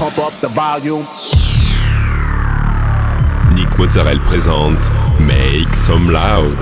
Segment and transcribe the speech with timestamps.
[0.00, 1.04] pump up the volume.
[3.54, 6.56] Nick Mozzarella présente Make Some Loud.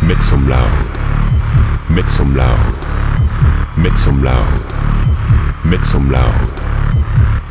[0.00, 0.88] Make some loud.
[1.90, 2.74] Make some loud.
[3.76, 4.64] Make some loud.
[5.66, 6.32] Make some loud.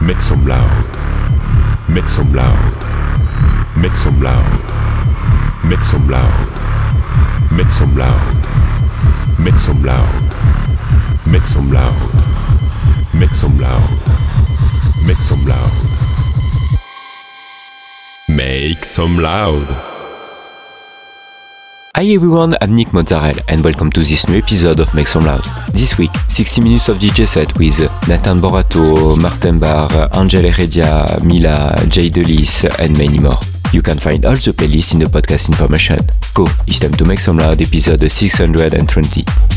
[0.02, 0.66] Make some loud.
[1.86, 2.58] Make some loud.
[3.78, 4.48] Make some loud.
[5.64, 6.50] Make some loud.
[7.52, 8.34] Make some loud.
[9.38, 10.24] Make some loud.
[11.28, 11.94] Make some loud.
[13.14, 14.57] Make some loud.
[15.08, 15.72] Make some loud.
[18.28, 19.66] Make some loud.
[21.96, 25.46] Hi everyone, I'm Nick Mozzarella and welcome to this new episode of Make Some Loud.
[25.72, 31.86] This week, 60 minutes of DJ set with Nathan Borato, Martin Barr, Angel Heredia, Mila,
[31.88, 33.40] Jay Delis and many more.
[33.72, 36.00] You can find all the playlists in the podcast information.
[36.34, 39.57] Go, it's time to Make Some Loud episode 620.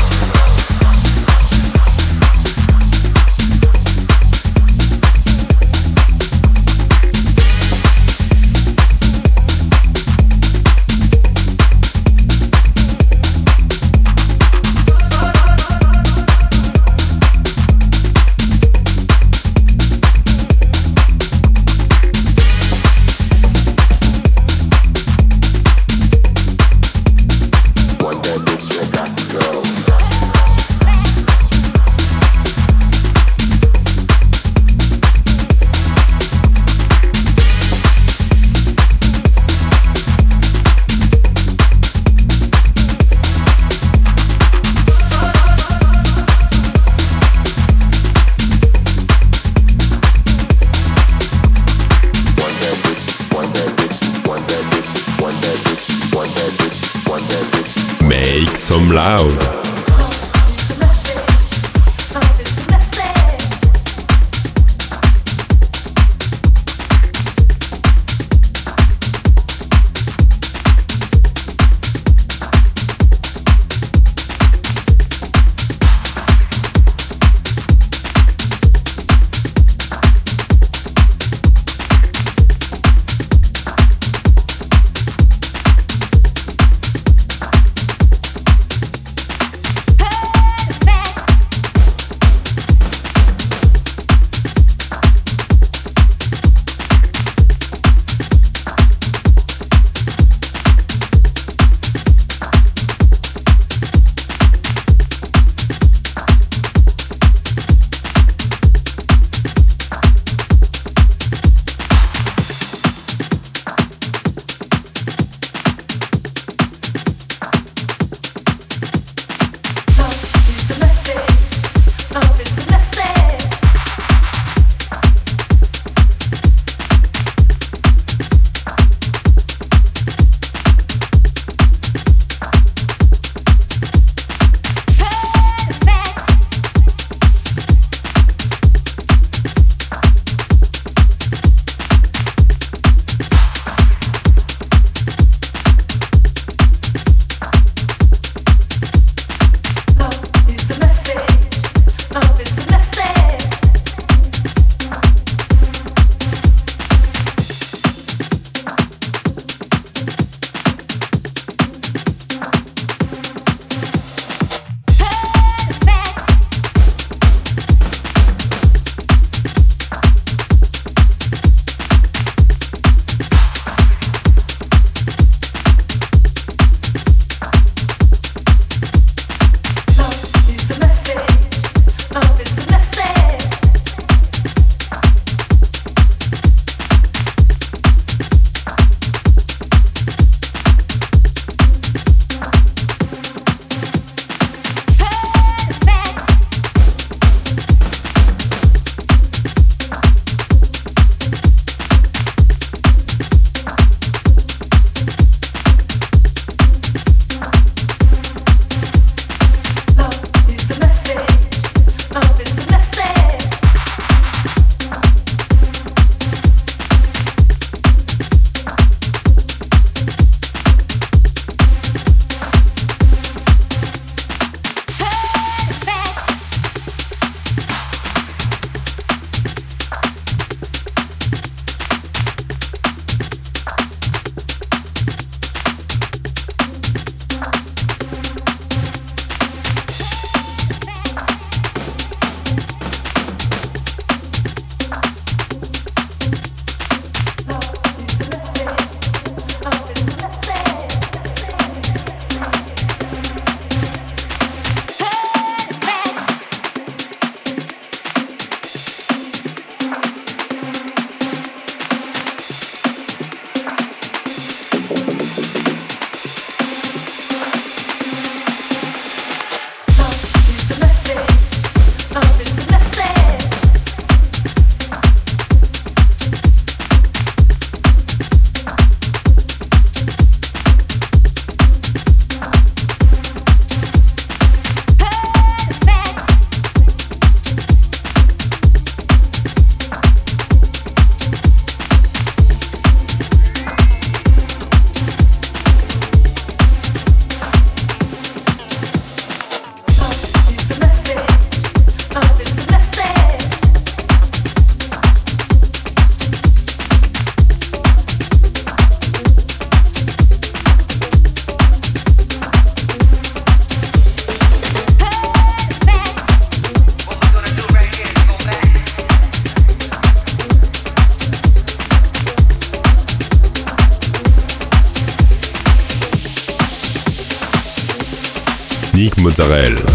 [329.41, 329.90] Mozzarella.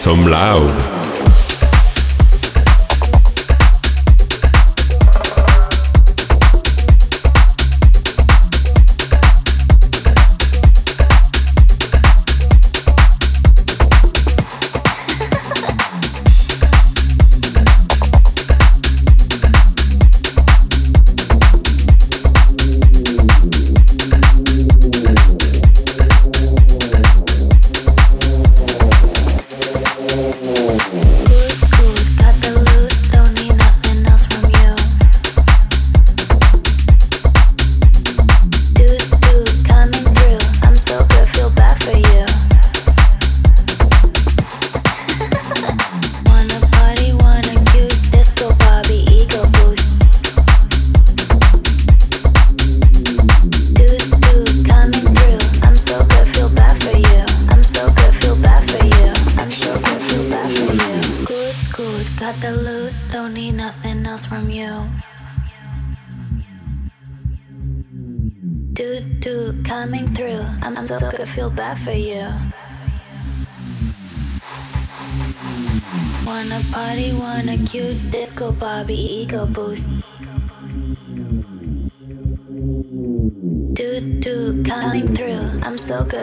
[0.00, 0.89] some loud.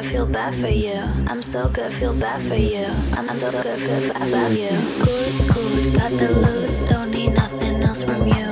[0.01, 0.95] Good, feel bad for you.
[1.27, 2.85] I'm so good, feel bad for you.
[3.13, 4.69] I'm so good, feel bad for you.
[5.03, 8.35] Good, good, got the loot, don't need nothing else from you.
[8.35, 8.46] you.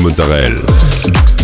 [0.00, 1.39] Mozzarella.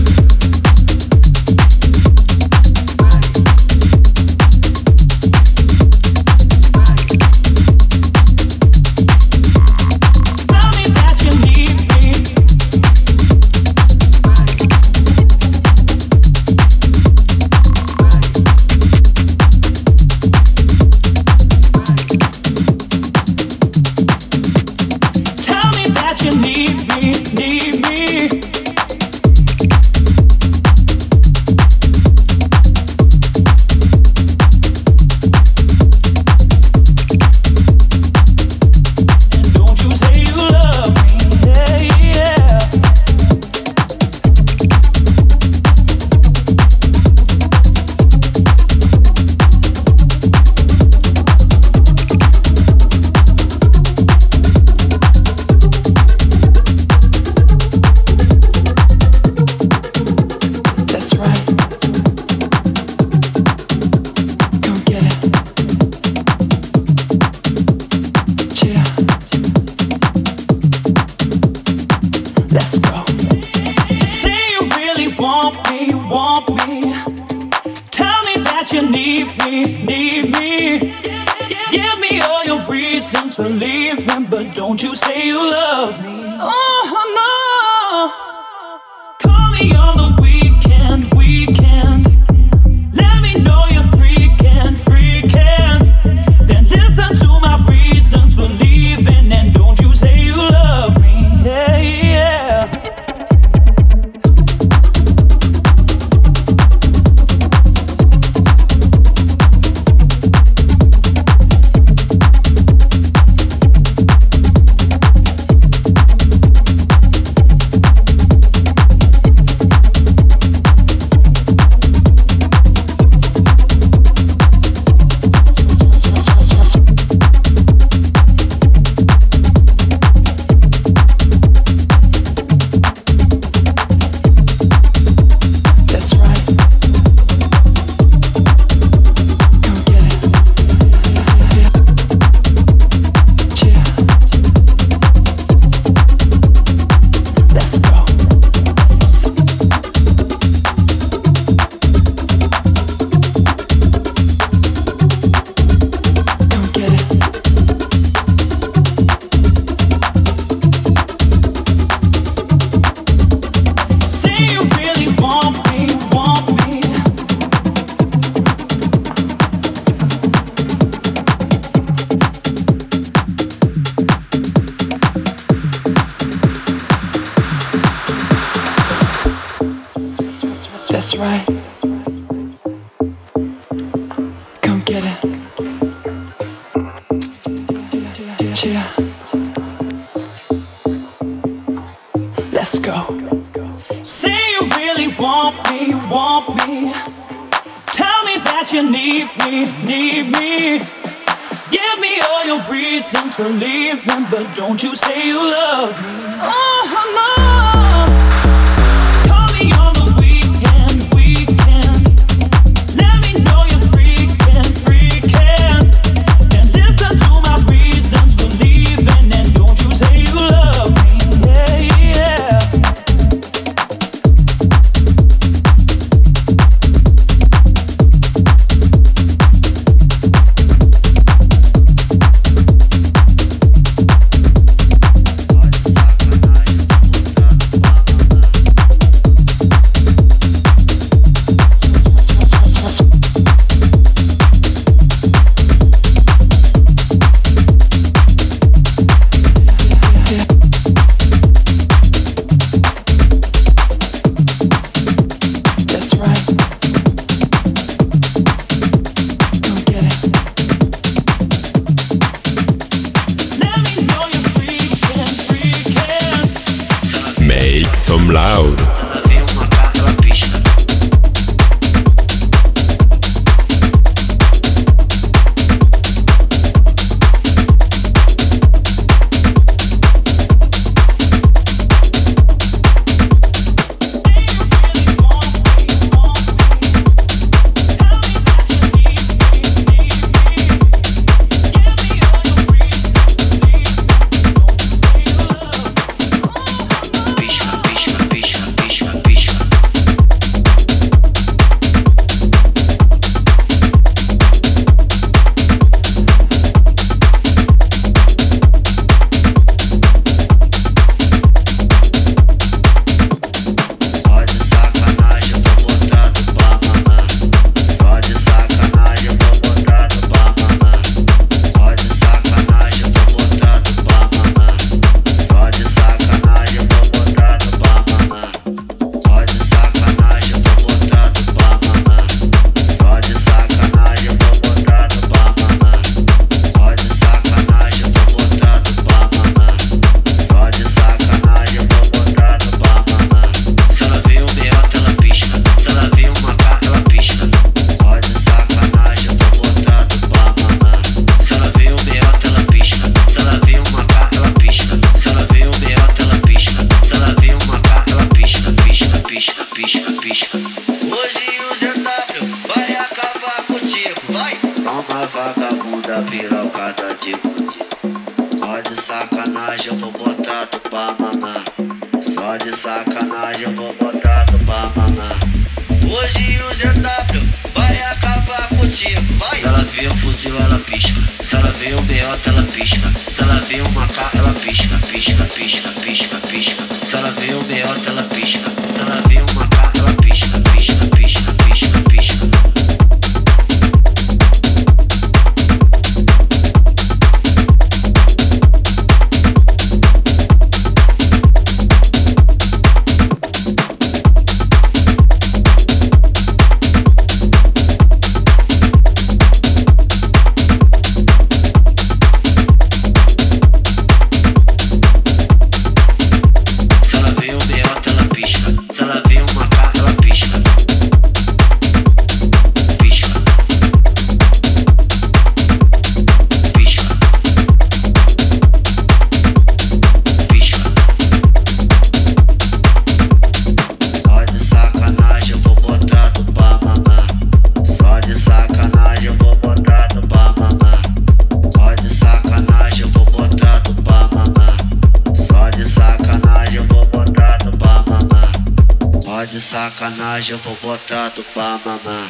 [449.61, 452.29] Sacanagem eu vou botar tu pra mamar.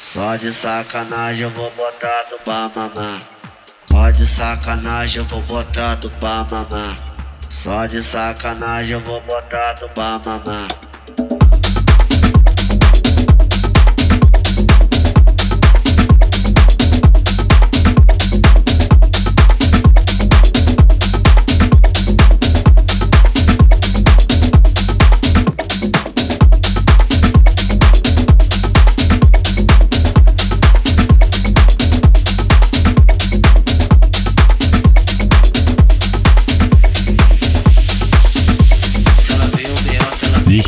[0.00, 3.20] Só de sacanagem eu vou botar tu pra mamar.
[3.90, 6.96] Só de sacanagem eu vou botar tu pra mamar.
[7.48, 10.68] Só de sacanagem eu vou botar tu pra mamar.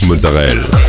[0.06, 0.83] Mozzarella.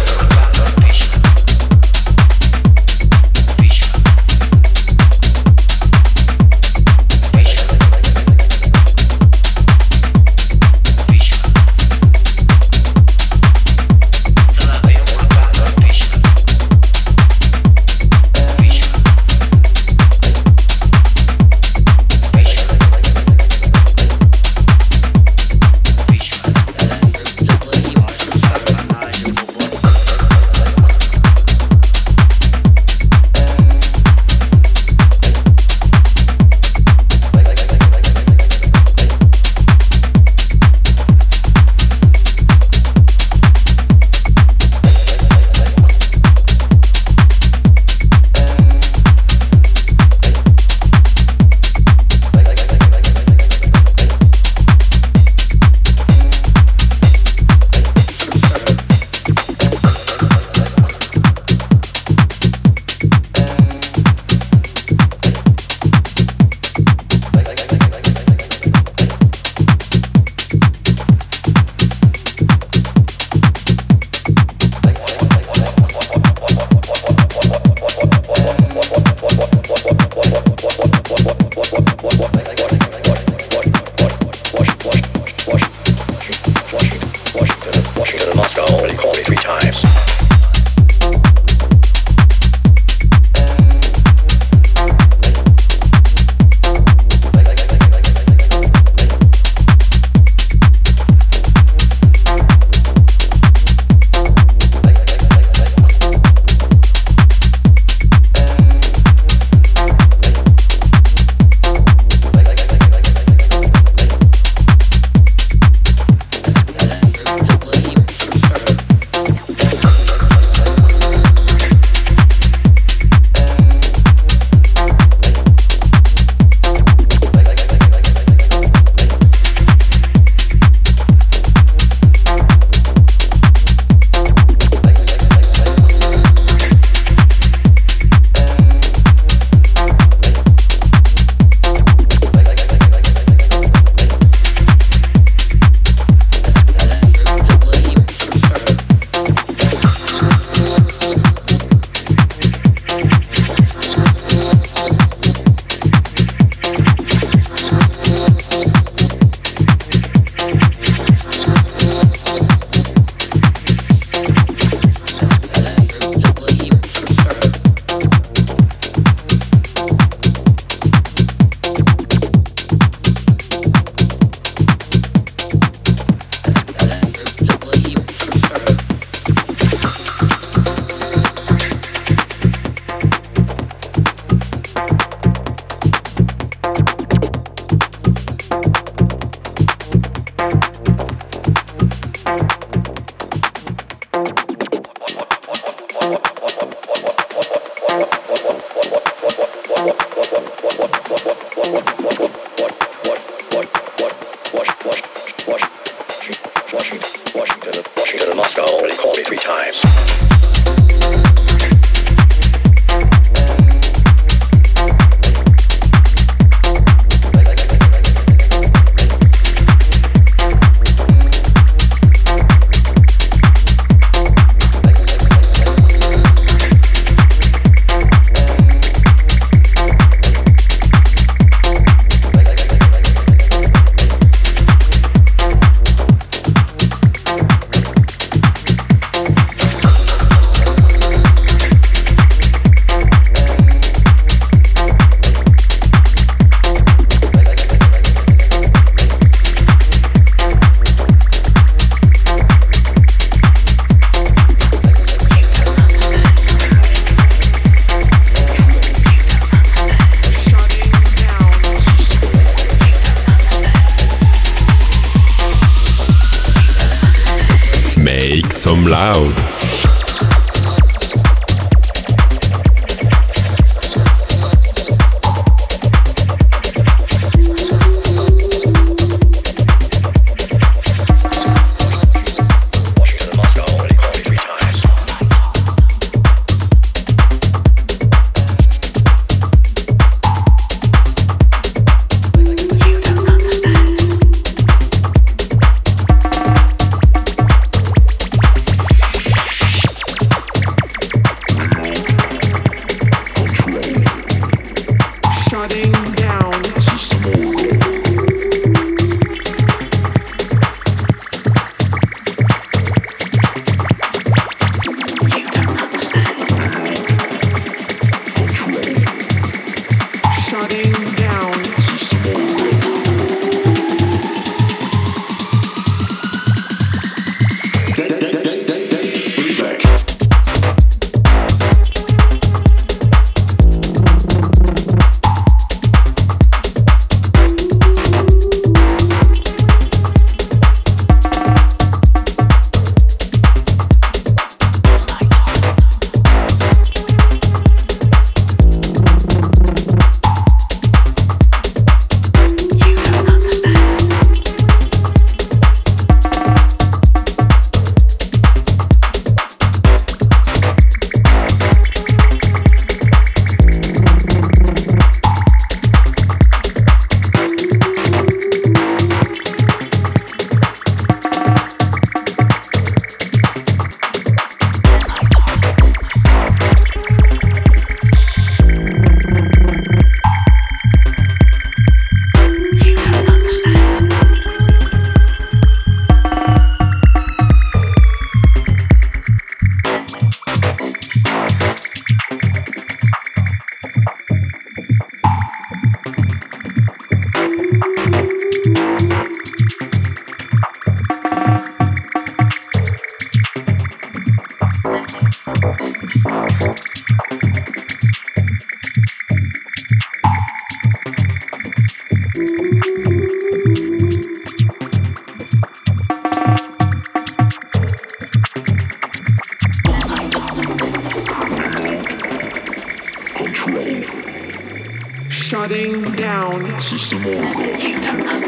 [425.29, 426.81] Shutting down.
[426.81, 428.44] System organs.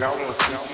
[0.00, 0.69] calma, calma.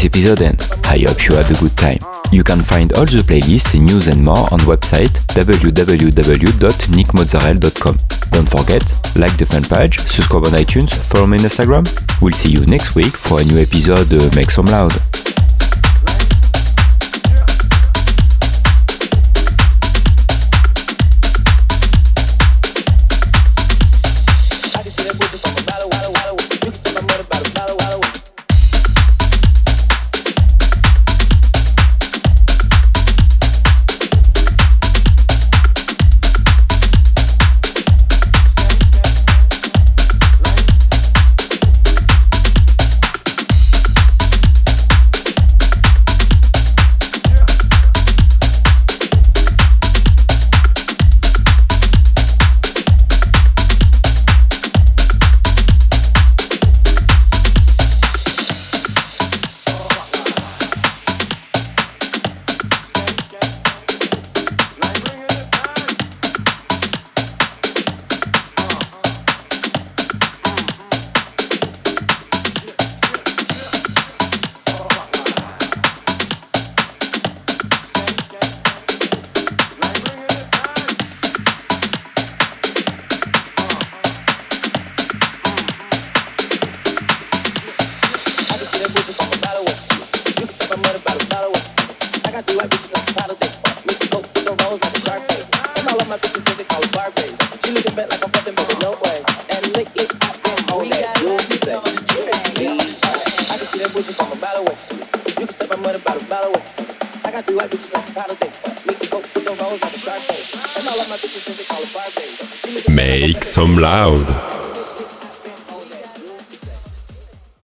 [0.00, 0.66] This episode end.
[0.84, 1.98] I hope you had a good time.
[2.32, 7.98] You can find all the playlists, news and more on website www.nickmozzarella.com.
[8.30, 11.84] Don't forget, like the fan page, subscribe on iTunes, follow me on Instagram.
[12.22, 15.09] We'll see you next week for a new episode Make Some Loud.